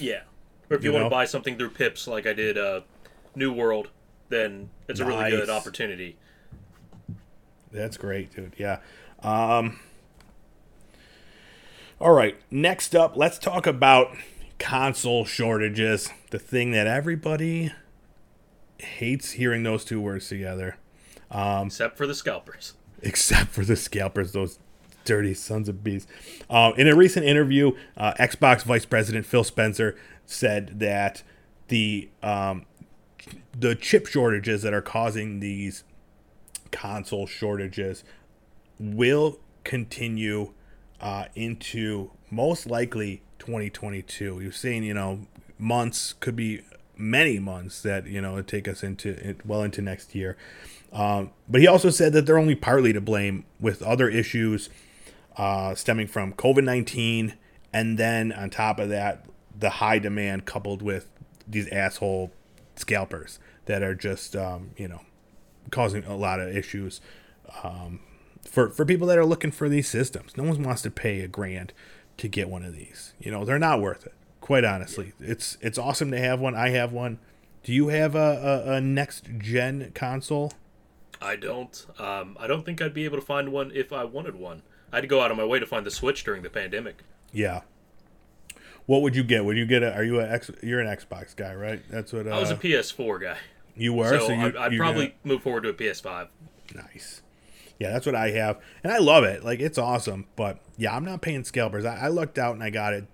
[0.00, 0.22] Yeah.
[0.72, 1.08] Or if you, You want know?
[1.10, 2.80] to buy something through Pips, like I did uh,
[3.34, 3.90] New World,
[4.30, 6.16] then it's a really good opportunity.
[7.70, 8.54] That's great, dude.
[8.58, 8.78] Yeah.
[9.22, 9.78] Um,
[12.00, 12.36] all right.
[12.50, 14.16] Next up, let's talk about
[14.58, 16.08] console shortages.
[16.30, 17.72] The thing that everybody
[18.78, 20.76] hates hearing those two words together,
[21.30, 22.74] Um, Except for the scalpers.
[23.02, 24.58] except for the scalpers, those
[25.04, 26.06] dirty sons of bees.
[26.48, 31.22] Um, in a recent interview, uh, Xbox Vice President Phil Spencer said that
[31.68, 32.66] the um,
[33.58, 35.84] the chip shortages that are causing these
[36.70, 38.02] console shortages
[38.78, 40.52] will continue
[41.00, 44.40] uh, into most likely 2022.
[44.40, 45.26] You're saying, you know,
[45.58, 46.62] months could be
[46.96, 50.36] many months that you know take us into well into next year.
[50.92, 54.68] Um, but he also said that they're only partly to blame, with other issues
[55.36, 57.34] uh, stemming from COVID 19,
[57.72, 59.24] and then on top of that,
[59.58, 61.08] the high demand coupled with
[61.46, 62.32] these asshole
[62.76, 65.00] scalpers that are just um, you know
[65.70, 67.00] causing a lot of issues
[67.62, 68.00] um,
[68.48, 70.36] for for people that are looking for these systems.
[70.36, 71.72] No one wants to pay a grand
[72.18, 73.14] to get one of these.
[73.20, 74.14] You know, they're not worth it.
[74.40, 76.54] Quite honestly, it's it's awesome to have one.
[76.54, 77.18] I have one.
[77.62, 80.52] Do you have a, a, a next gen console?
[81.20, 81.86] I don't.
[81.98, 84.62] Um, I don't think I'd be able to find one if I wanted one.
[84.92, 87.04] I had to go out of my way to find the Switch during the pandemic.
[87.32, 87.60] Yeah.
[88.86, 89.44] What would you get?
[89.44, 89.94] Would you get a?
[89.94, 90.50] Are you a X?
[90.62, 91.82] You're an Xbox guy, right?
[91.90, 93.36] That's what uh, I was a PS4 guy,
[93.76, 94.18] you were.
[94.18, 96.28] so, So, you, I'd, I'd you probably got- move forward to a PS5.
[96.74, 97.22] Nice.
[97.78, 99.44] Yeah, that's what I have, and I love it.
[99.44, 100.26] Like it's awesome.
[100.36, 101.84] But yeah, I'm not paying scalpers.
[101.84, 103.06] I, I looked out and I got it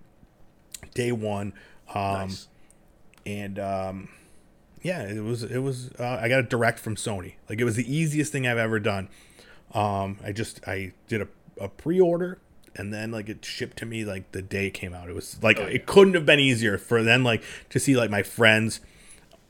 [0.94, 1.52] day one,
[1.94, 2.48] um, Nice.
[3.24, 4.08] and um,
[4.82, 5.90] yeah, it was it was.
[5.98, 7.34] Uh, I got it direct from Sony.
[7.48, 9.08] Like it was the easiest thing I've ever done.
[9.74, 11.28] Um, I just I did a,
[11.60, 12.38] a pre-order
[12.78, 15.08] and then like it shipped to me like the day it came out.
[15.08, 15.68] It was like Oh, yeah.
[15.74, 18.80] it couldn't have been easier for then like to see like my friends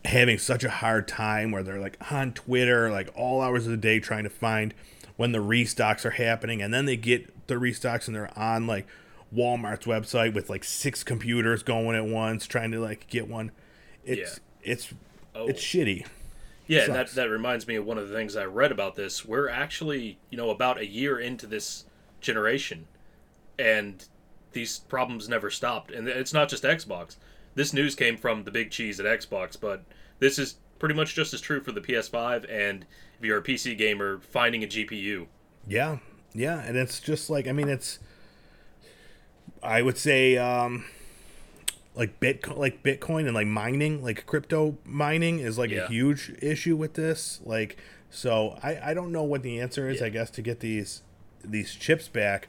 [0.05, 3.77] having such a hard time where they're like on Twitter like all hours of the
[3.77, 4.73] day trying to find
[5.17, 8.87] when the restocks are happening and then they get the restocks and they're on like
[9.35, 13.51] Walmart's website with like six computers going at once trying to like get one.
[14.05, 14.93] It's it's
[15.35, 15.47] Oh.
[15.47, 16.05] it's shitty.
[16.67, 19.25] Yeah, that, that reminds me of one of the things I read about this.
[19.25, 21.85] We're actually, you know, about a year into this
[22.21, 22.87] generation,
[23.59, 24.05] and
[24.53, 25.91] these problems never stopped.
[25.91, 27.17] And it's not just Xbox.
[27.55, 29.85] This news came from the big cheese at Xbox, but
[30.21, 32.47] this is pretty much just as true for the PS5.
[32.51, 32.87] And
[33.19, 35.27] if you're a PC gamer, finding a GPU.
[35.67, 35.99] Yeah,
[36.35, 37.99] yeah, and it's just like I mean, it's
[39.63, 40.85] I would say um
[41.95, 45.85] like Bitcoin, like Bitcoin and like mining, like crypto mining is like Yeah.
[45.85, 47.41] a huge issue with this.
[47.45, 47.77] Like,
[48.09, 50.01] so I I don't know what the answer is.
[50.01, 50.07] Yeah.
[50.07, 51.03] I guess to get these
[51.45, 52.49] these chips back,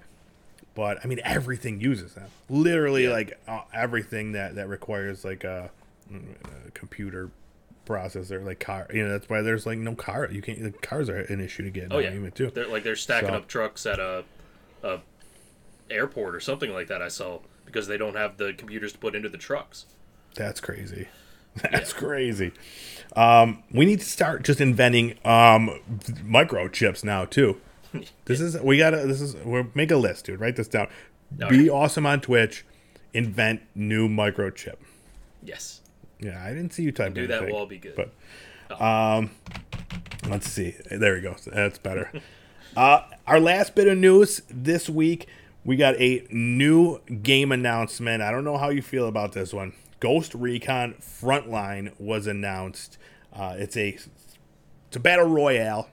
[0.80, 2.30] but I mean everything uses them.
[2.50, 3.10] Literally, Yeah.
[3.12, 5.70] like uh, everything that that requires like a,
[6.14, 7.32] a computer
[7.86, 8.88] processor, like car.
[8.94, 10.30] You know, that's why there's like no car.
[10.32, 10.64] You can't.
[10.64, 11.90] The cars are an issue to get.
[11.92, 12.50] Oh yeah, even too.
[12.50, 14.24] They're like they're stacking So- up trucks at a,
[14.82, 15.00] a
[15.90, 17.02] airport or something like that.
[17.02, 19.86] I saw because they don't have the computers to put into the trucks.
[20.36, 21.10] That's crazy.
[21.72, 22.52] That's crazy.
[23.18, 25.80] Um, we need to start just inventing um,
[26.24, 27.60] microchips now too.
[28.26, 29.06] This is we gotta.
[29.08, 30.40] This is we're make a list, dude.
[30.40, 30.88] Write this down.
[31.42, 31.70] All Be right.
[31.70, 32.66] awesome on Twitch.
[33.14, 34.76] Invent new microchip.
[35.44, 35.82] Yes,
[36.20, 37.38] Yeah, I didn't see you type do that.
[37.38, 37.96] anything, Will all be good.
[37.96, 39.32] But um,
[40.30, 40.76] let's see.
[40.92, 41.36] There we go.
[41.48, 42.12] That's better.
[42.78, 45.28] uh, our last bit of news this week,
[45.64, 48.22] we got a new game announcement.
[48.22, 49.74] I don't know how you feel about this one.
[50.00, 52.98] Ghost Recon Frontline was announced.
[53.34, 53.90] Uh, it's a
[54.88, 55.90] it's a battle royale.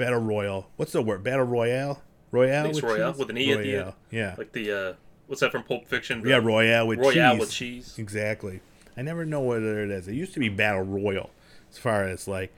[0.00, 0.68] Battle royal.
[0.76, 1.22] What's the word?
[1.22, 2.02] Battle royale.
[2.32, 2.66] Royale.
[2.66, 3.18] It's with Royale cheese?
[3.18, 3.92] with an E at the end.
[4.10, 4.34] Yeah.
[4.38, 4.92] like the uh,
[5.26, 6.22] what's that from Pulp Fiction?
[6.26, 6.36] yeah.
[6.40, 7.40] The Royale with Royale cheese.
[7.40, 7.94] with cheese.
[7.98, 8.60] Exactly.
[8.96, 10.08] I never know what it is.
[10.08, 11.30] It used to be battle royal,
[11.70, 12.52] as far as like,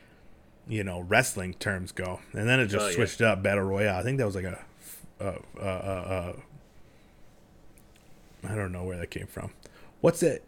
[0.66, 2.94] you know, wrestling terms go, and then it just Oh, yeah.
[2.94, 3.96] switched up battle royale.
[3.98, 4.58] I think that was like a,
[5.20, 6.34] a, a, a
[8.44, 9.52] I don't know where that came from.
[10.00, 10.44] What's it?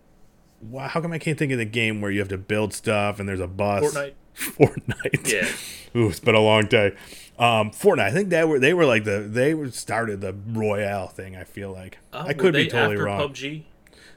[0.78, 3.28] How come I can't think of the game where you have to build stuff and
[3.28, 3.94] there's a bus?
[3.94, 4.14] Fortnite.
[4.58, 5.32] Fortnite.
[5.32, 5.48] Yeah.
[6.00, 6.94] Ooh, it's been a long day.
[7.38, 8.00] Um, Fortnite.
[8.00, 11.36] I think they were they were like the they were started the Royale thing.
[11.36, 13.20] I feel like Oh, I could be totally wrong.
[13.20, 13.62] PUBG.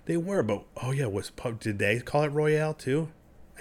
[0.05, 1.59] They were, but oh yeah, was pub?
[1.59, 3.09] Did they call it Royale too?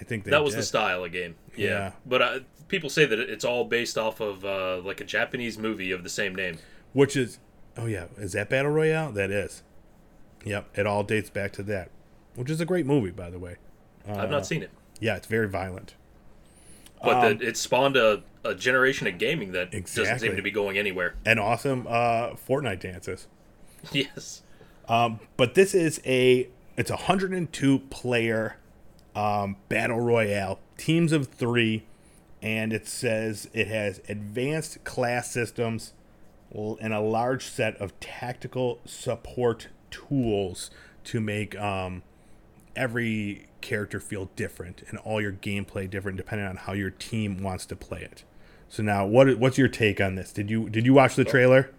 [0.00, 0.60] I think they That was did.
[0.60, 1.34] the style of game.
[1.56, 1.66] Yeah.
[1.68, 1.92] Yeah.
[2.04, 2.38] But uh,
[2.68, 6.10] people say that it's all based off of uh, like a Japanese movie of the
[6.10, 6.58] same name.
[6.92, 7.38] Which is
[7.76, 9.12] oh yeah, is that Battle Royale?
[9.12, 9.62] That is.
[10.44, 11.90] Yep, it all dates back to that,
[12.36, 13.56] which is a great movie, by the way.
[14.06, 14.70] I've Uh, not seen it.
[15.00, 15.94] Yeah, it's very violent.
[17.02, 20.50] But um, the, it spawned a, a generation of gaming that doesn't seem to be
[20.50, 21.14] going anywhere.
[21.24, 23.28] And awesome uh, Fortnite dances.
[23.92, 24.42] yes.
[24.88, 28.56] Um, but this is a it's a 102 player
[29.14, 31.84] um, battle royale, teams of three,
[32.42, 35.92] and it says it has advanced class systems
[36.52, 40.70] and a large set of tactical support tools
[41.04, 42.02] to make um,
[42.74, 47.66] every character feel different and all your gameplay different depending on how your team wants
[47.66, 48.22] to play it.
[48.68, 50.32] So now, what what's your take on this?
[50.32, 51.70] Did you did you watch the trailer?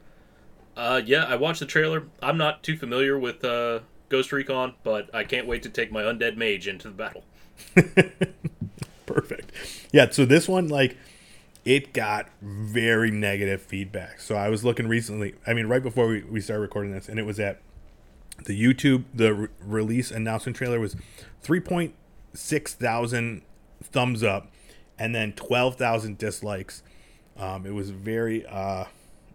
[0.75, 2.03] Uh, yeah, I watched the trailer.
[2.21, 6.03] I'm not too familiar with uh, Ghost Recon, but I can't wait to take my
[6.03, 7.23] undead mage into the battle.
[9.05, 9.51] Perfect.
[9.91, 10.97] Yeah, so this one like
[11.65, 14.19] it got very negative feedback.
[14.21, 17.19] So I was looking recently, I mean right before we, we started recording this and
[17.19, 17.61] it was at
[18.45, 20.95] the YouTube the re- release announcement trailer was
[21.43, 23.41] 3.6 thousand
[23.83, 24.51] thumbs up
[24.99, 26.83] and then 12,000 dislikes.
[27.37, 28.85] Um, it was very uh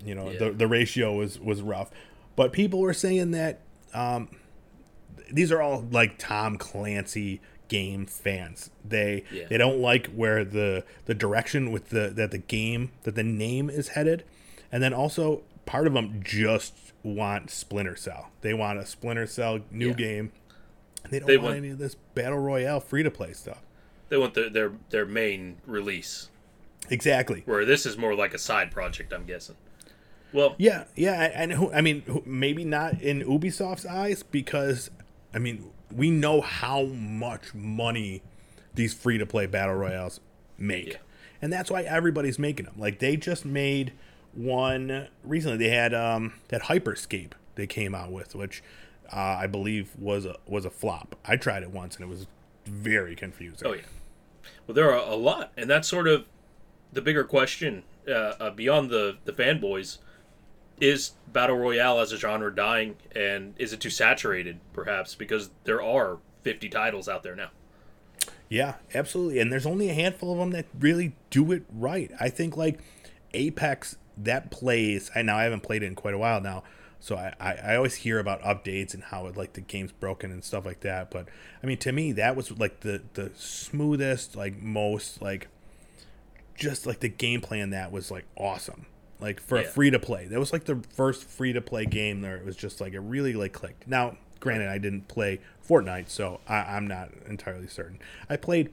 [0.05, 1.91] you know, the the ratio was was rough.
[2.35, 3.61] But people were saying that
[3.95, 4.29] um
[5.31, 8.71] these are all like Tom Clancy game fans.
[8.85, 9.45] They Yeah.
[9.49, 13.71] they don't like where the the direction with the that the game that the name
[13.71, 14.25] is headed,
[14.73, 18.31] and then also part of them just want Splinter Cell.
[18.41, 19.95] They want a Splinter Cell new Yeah.
[19.95, 20.33] game.
[21.11, 23.63] They don't They want want- any of this battle royale free to play stuff.
[24.09, 26.29] They want the, their their main release,
[26.91, 27.43] Exactly.
[27.47, 29.13] where this is more like a side project.
[29.13, 29.57] I'm guessing.
[30.33, 34.91] Well, Yeah, yeah, and who, I mean, maybe not in Ubisoft's eyes because,
[35.35, 38.23] I mean, we know how much money
[38.75, 40.21] these free to play battle royales
[40.57, 40.97] make, Yeah.
[41.43, 42.75] and that's why everybody's making them.
[42.79, 43.93] Like they just made
[44.35, 45.59] one recently.
[45.59, 48.63] They had um that Hyperscape they came out with, which
[49.13, 51.17] uh, I believe was a was a flop.
[51.25, 52.27] I tried it once and it was
[52.65, 53.67] very confusing.
[53.67, 53.83] Oh yeah.
[54.67, 56.25] Well, there are a lot, and that's sort of
[56.93, 59.99] the bigger question uh, uh, beyond the the fanboys:
[60.81, 65.83] is battle royale as a genre dying, and is it too saturated, perhaps, because there
[65.83, 67.51] are 50 titles out there now?
[68.49, 69.39] Yeah, absolutely.
[69.39, 72.11] And there's only a handful of them that really do it right.
[72.21, 72.81] I think like
[73.33, 75.11] Apex that plays.
[75.15, 76.63] I now I haven't played it in quite a while now,
[77.01, 80.31] so I, I, I always hear about updates and how it like the game's broken
[80.31, 81.11] and stuff like that.
[81.11, 81.29] But
[81.63, 85.49] I mean, to me, that was like the the smoothest, like most like
[86.55, 88.87] just like the gameplay in that was like awesome.
[89.21, 92.23] Like for a free to play, that was like the first free to play game
[92.23, 92.37] there.
[92.37, 93.87] It was just like it really like clicked.
[93.87, 98.01] Now, granted, I didn't play Fortnite, so I, I'm not entirely certain.
[98.29, 98.71] I played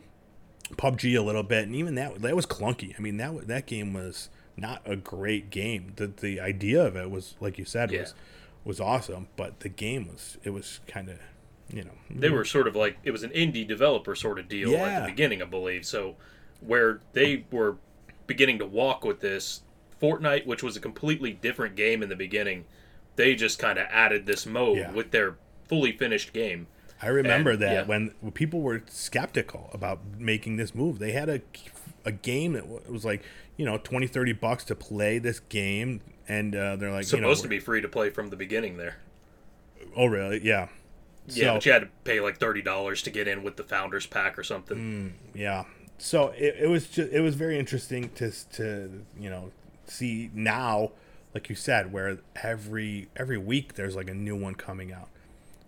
[0.72, 2.96] PUBG a little bit, and even that that was clunky.
[2.98, 5.94] I mean that that game was not a great game.
[5.96, 8.02] The the idea of it was like you said Yeah.
[8.02, 8.14] was
[8.66, 11.20] was awesome, but the game was it was kind of
[11.74, 14.76] you know They were sort of like it was an indie developer sort of deal
[14.76, 15.86] at the beginning, I believe.
[15.86, 16.16] So
[16.60, 17.78] where they were
[18.28, 19.62] beginning to walk with this
[20.02, 22.66] Fortnite, which was a completely different game in the beginning,
[23.16, 24.92] they just kind of added this mode Yeah.
[24.92, 25.36] with their
[25.68, 26.68] fully finished game.
[27.02, 27.86] I remember And, that yeah.
[27.86, 31.00] when when people were skeptical about making this move.
[31.00, 31.42] They had a
[32.06, 33.24] a game that was like
[33.58, 37.28] you know 20 30 bucks to play this game and uh, they're like Supposed you
[37.28, 38.98] know, to be free to play from the beginning there.
[39.96, 40.44] oh really?
[40.44, 40.68] Yeah.
[41.28, 43.64] Yeah, So- but you had to pay like thirty dollars to get in with the
[43.64, 45.14] founders pack or something.
[45.34, 45.66] yeah.
[45.98, 49.52] So it, it was just it was very interesting to to you know
[49.86, 50.92] see now
[51.36, 55.10] like you said where every every week there's like a new one coming out.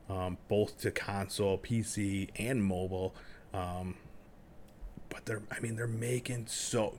[0.09, 3.13] Um, both to console pc and mobile.
[3.53, 3.95] Um,
[5.11, 6.95] but they're i mean they're making so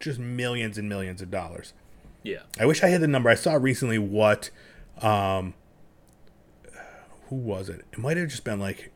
[0.00, 1.72] just millions and millions of dollars
[2.22, 3.28] Yeah, I wish I had the number.
[3.30, 4.48] I saw recently what
[5.02, 5.52] um
[7.28, 7.84] who was it?
[7.92, 8.92] It might have just been like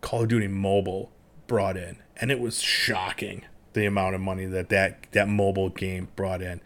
[0.00, 1.10] Call of Duty Mobile
[1.46, 6.08] brought in and it was shocking the amount of money that that, that mobile game
[6.16, 6.60] brought in.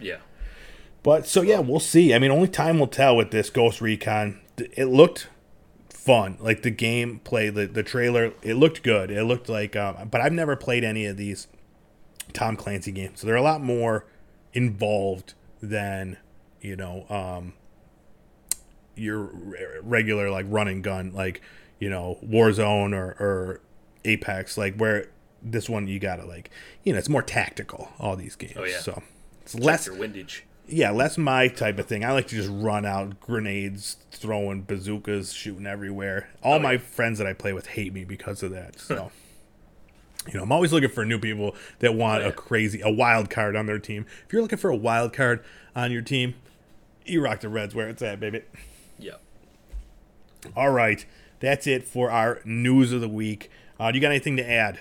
[0.00, 0.18] yeah,
[1.02, 2.14] But so yeah, we'll see.
[2.14, 4.40] I mean, only time will tell with this Ghost Recon.
[4.56, 5.28] It looked
[6.08, 8.32] fun, like the gameplay, the the trailer.
[8.42, 9.10] It looked good.
[9.10, 11.46] It looked like, um, but I've never played any of these
[12.32, 14.06] Tom Clancy games, so they're a lot more
[14.54, 16.16] involved than
[16.60, 17.52] you know, um,
[18.96, 19.30] your
[19.82, 21.40] regular like running gun, like
[21.78, 23.60] you know Warzone or, or
[24.04, 25.08] Apex, like where
[25.42, 26.50] this one you gotta like
[26.84, 27.90] you know it's more tactical.
[27.98, 28.78] All these games, Oh, yeah.
[28.80, 29.02] so
[29.42, 30.44] it's Check less your windage.
[30.70, 32.04] Yeah, less my type of thing.
[32.04, 36.28] I like to just run out grenades, throwing bazookas, shooting everywhere.
[36.42, 36.78] All Oh, my yeah.
[36.78, 38.78] friends that I play with hate me because of that.
[38.78, 39.10] So,
[40.26, 42.28] you know, I'm always looking for new people that want Oh, yeah.
[42.30, 44.04] a crazy, a wild card on their team.
[44.26, 45.42] If you're looking for a wild card
[45.74, 46.34] on your team,
[47.06, 48.42] Erock the Red's where it's at, baby.
[48.98, 49.12] Yeah.
[50.54, 51.04] All right,
[51.40, 53.50] that's it for our news of the week.
[53.80, 54.80] Uh, do you got anything to add?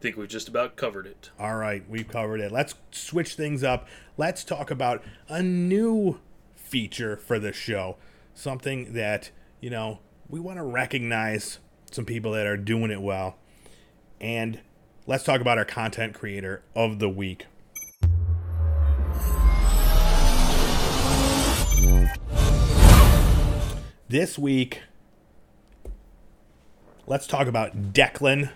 [0.00, 1.30] Think we've just about covered it.
[1.38, 2.52] All right, we've covered it.
[2.52, 3.88] Let's switch things up.
[4.16, 6.20] Let's talk about a new
[6.54, 7.96] feature for the show.
[8.34, 9.30] Something that,
[9.60, 11.58] you know, we want to recognize
[11.90, 13.36] some people that are doing it well.
[14.20, 14.60] And
[15.06, 17.46] let's talk about our content creator of the week.
[24.08, 24.82] This week,
[27.06, 28.50] let's talk about Declan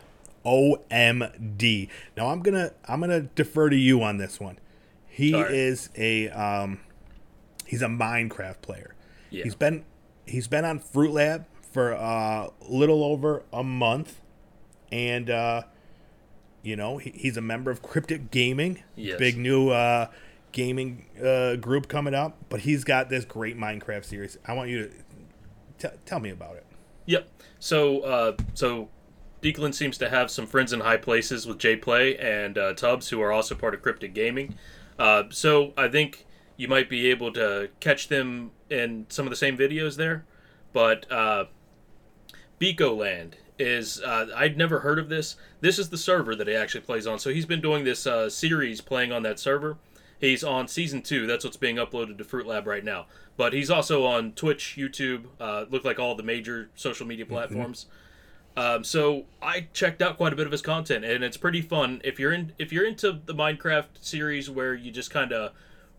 [0.44, 1.88] OMD.
[2.16, 4.58] Now I'm gonna I'm gonna defer to you on this one.
[5.06, 5.50] He right.
[5.50, 6.80] is a um,
[7.66, 8.94] he's a Minecraft player.
[9.30, 9.44] Yeah.
[9.44, 9.84] He's been
[10.26, 14.20] he's been on Fruit Lab for a little over a month,
[14.90, 15.62] and uh,
[16.62, 19.18] you know he, he's a member of Cryptic Gaming, Yes.
[19.18, 20.08] big new uh,
[20.52, 22.36] gaming uh, group coming up.
[22.48, 24.38] But he's got this great Minecraft series.
[24.46, 24.90] I want you
[25.78, 26.66] to t- tell me about it.
[27.06, 27.28] Yep.
[27.58, 28.88] So, uh, so
[29.42, 33.08] Declan seems to have some friends in high places with J Play and uh, Tubbs,
[33.08, 34.54] who are also part of Cryptic Gaming.
[34.98, 36.26] Uh, so I think
[36.56, 40.24] you might be able to catch them in some of the same videos there.
[40.72, 41.46] But uh,
[42.60, 45.36] Land is uh, I'd never heard of this.
[45.60, 47.18] This is the server that he actually plays on.
[47.18, 49.76] So he's been doing this uh, series playing on that server.
[50.20, 51.26] He's on season two.
[51.26, 53.06] That's what's being uploaded to Fruit Lab right now.
[53.36, 57.86] But he's also on Twitch, YouTube, uh, look like all the major social media platforms.
[58.56, 62.00] Um, so I checked out quite a bit of his content, and it's pretty fun.
[62.04, 65.52] If you're in, if you're into the Minecraft series where you just kind of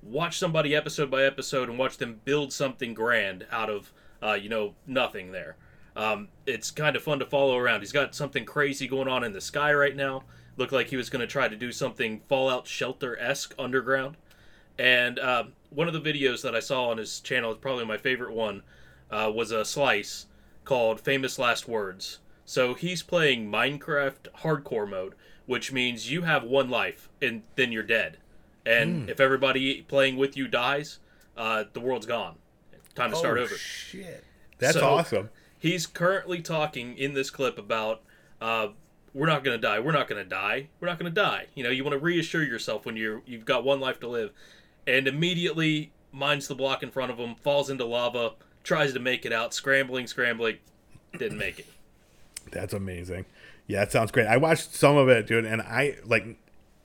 [0.03, 4.49] watch somebody episode by episode and watch them build something grand out of, uh, you
[4.49, 5.55] know, nothing there.
[5.95, 7.81] Um, it's kind of fun to follow around.
[7.81, 10.23] He's got something crazy going on in the sky right now.
[10.57, 14.17] Looked like he was going to try to do something Fallout Shelter esque underground.
[14.77, 18.33] And uh, one of the videos that I saw on his channel, probably my favorite
[18.33, 18.63] one,
[19.11, 20.27] uh, was a slice
[20.65, 22.19] called Famous Last Words.
[22.45, 25.13] So he's playing Minecraft hardcore mode,
[25.45, 28.17] which means you have one life and then you're dead.
[28.65, 30.99] And if everybody playing with you dies,
[31.35, 32.35] uh, the world's gone.
[32.95, 33.55] Time to start oh, over.
[33.55, 34.23] Shit,
[34.59, 35.29] that's So- awesome.
[35.57, 38.01] He's currently talking in this clip about
[38.41, 38.67] uh,
[39.13, 39.79] we're not going to die.
[39.79, 40.67] We're not going to die.
[40.81, 41.47] We're not going to die.
[41.55, 44.31] You know, you want to reassure yourself when you're you've got one life to live,
[44.85, 49.25] and immediately mines the block in front of him, falls into lava, tries to make
[49.25, 50.57] it out, scrambling, scrambling,
[51.17, 51.65] didn't make it.
[52.51, 53.25] That's amazing.
[53.67, 54.27] Yeah, that sounds great.
[54.27, 56.37] I watched some of it, dude, and I like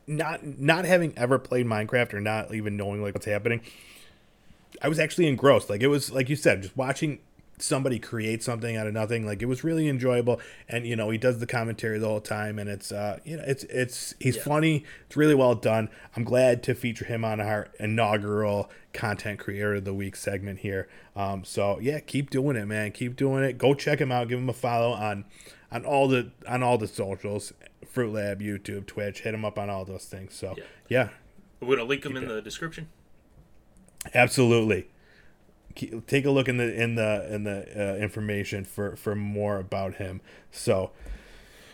[0.06, 3.60] not not having ever played Minecraft or not even knowing like what's happening.
[4.80, 5.68] I was actually engrossed.
[5.70, 7.18] Like it was like you said, just watching
[7.60, 9.26] somebody create something out of nothing.
[9.26, 10.40] Like it was really enjoyable.
[10.68, 13.44] And you know, he does the commentary the whole time, and it's uh, you know,
[13.46, 14.42] it's it's he's Yeah.
[14.42, 14.84] funny.
[15.06, 15.88] It's really well done.
[16.16, 20.88] I'm glad to feature him on our inaugural content creator of the week segment here.
[21.14, 22.92] Um, so yeah, keep doing it, man.
[22.92, 23.58] Keep doing it.
[23.58, 24.28] Go check him out.
[24.28, 25.24] Give him a follow on
[25.70, 27.52] on all the on all the socials,
[27.86, 29.20] Fruit Lab, YouTube, Twitch.
[29.20, 30.34] Hit him up on all those things.
[30.34, 30.64] So Yeah.
[30.88, 31.08] yeah
[31.60, 32.88] We're to link him in the description.
[34.14, 34.88] Absolutely.
[35.78, 39.58] Ke- Take a look in the in the in the uh, information for for more
[39.58, 40.20] about him.
[40.50, 40.90] So,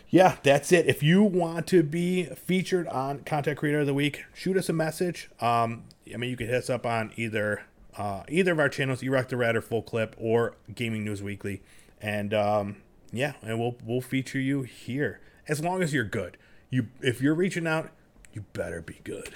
[0.09, 0.85] yeah, that's it.
[0.87, 4.73] If you want to be featured on Content Creator of the Week, shoot us a
[4.73, 5.29] message.
[5.41, 7.63] Um, I mean, you can hit us up on either
[7.97, 11.61] uh, either of our channels, Erock the Red or Full Clip, or Gaming News Weekly,
[12.01, 12.77] and um,
[13.11, 16.37] yeah, and we'll we'll feature you here as long as you're good.
[16.69, 17.89] You if you're reaching out,
[18.33, 19.33] you better be good,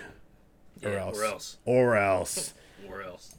[0.84, 1.58] or Yeah, else, or else.
[1.66, 2.54] or else.
[2.88, 3.36] Or else.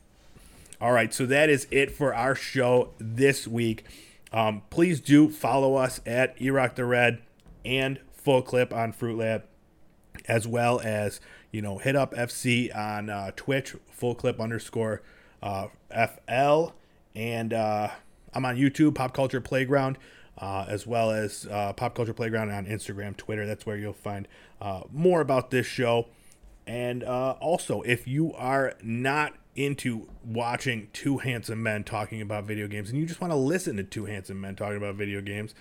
[0.80, 3.84] All right, so that is it for our show this week.
[4.32, 7.20] Um, please do follow us at Erock the Red
[7.66, 9.44] and Full Clip on Fruit Lab,
[10.26, 15.02] as well as you know hit up FC on uh, Twitch, Full Clip underscore
[15.42, 16.72] uh, FL,
[17.14, 17.88] and uh,
[18.32, 19.98] I'm on YouTube, Pop Culture Playground,
[20.38, 23.46] uh, as well as uh, Pop Culture Playground on Instagram, Twitter.
[23.46, 24.26] That's where you'll find
[24.62, 26.06] uh, more about this show.
[26.66, 32.66] And uh, also, if you are not into watching two handsome men talking about video
[32.68, 35.54] games and you just want to listen to two handsome men talking about video games,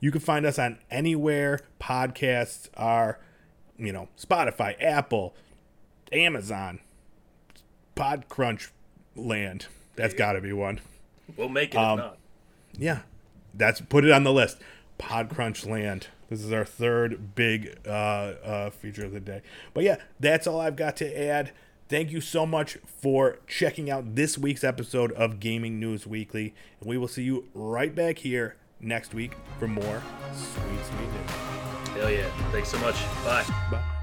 [0.00, 3.18] you can find us on anywhere podcasts are,
[3.78, 5.34] you know, Spotify, Apple,
[6.12, 6.80] Amazon,
[7.94, 8.70] Podcrunch,
[9.14, 9.66] Land.
[9.94, 10.80] That's got to be one.
[11.36, 12.02] We'll make it Um.
[12.78, 13.00] Yeah,
[13.54, 14.58] that's put it on the list.
[14.98, 16.08] Podcrunch Land.
[16.28, 19.42] This is our third big uh, uh, feature of the day.
[19.72, 21.52] But yeah, that's all I've got to add.
[21.88, 26.52] Thank you so much for checking out this week's episode of Gaming News Weekly.
[26.80, 31.30] And we will see you right back here next week for more sweet, sweet news.
[32.00, 32.50] Hell yeah.
[32.50, 32.96] Thanks so much.
[33.24, 33.44] Bye.
[33.70, 33.95] Bye.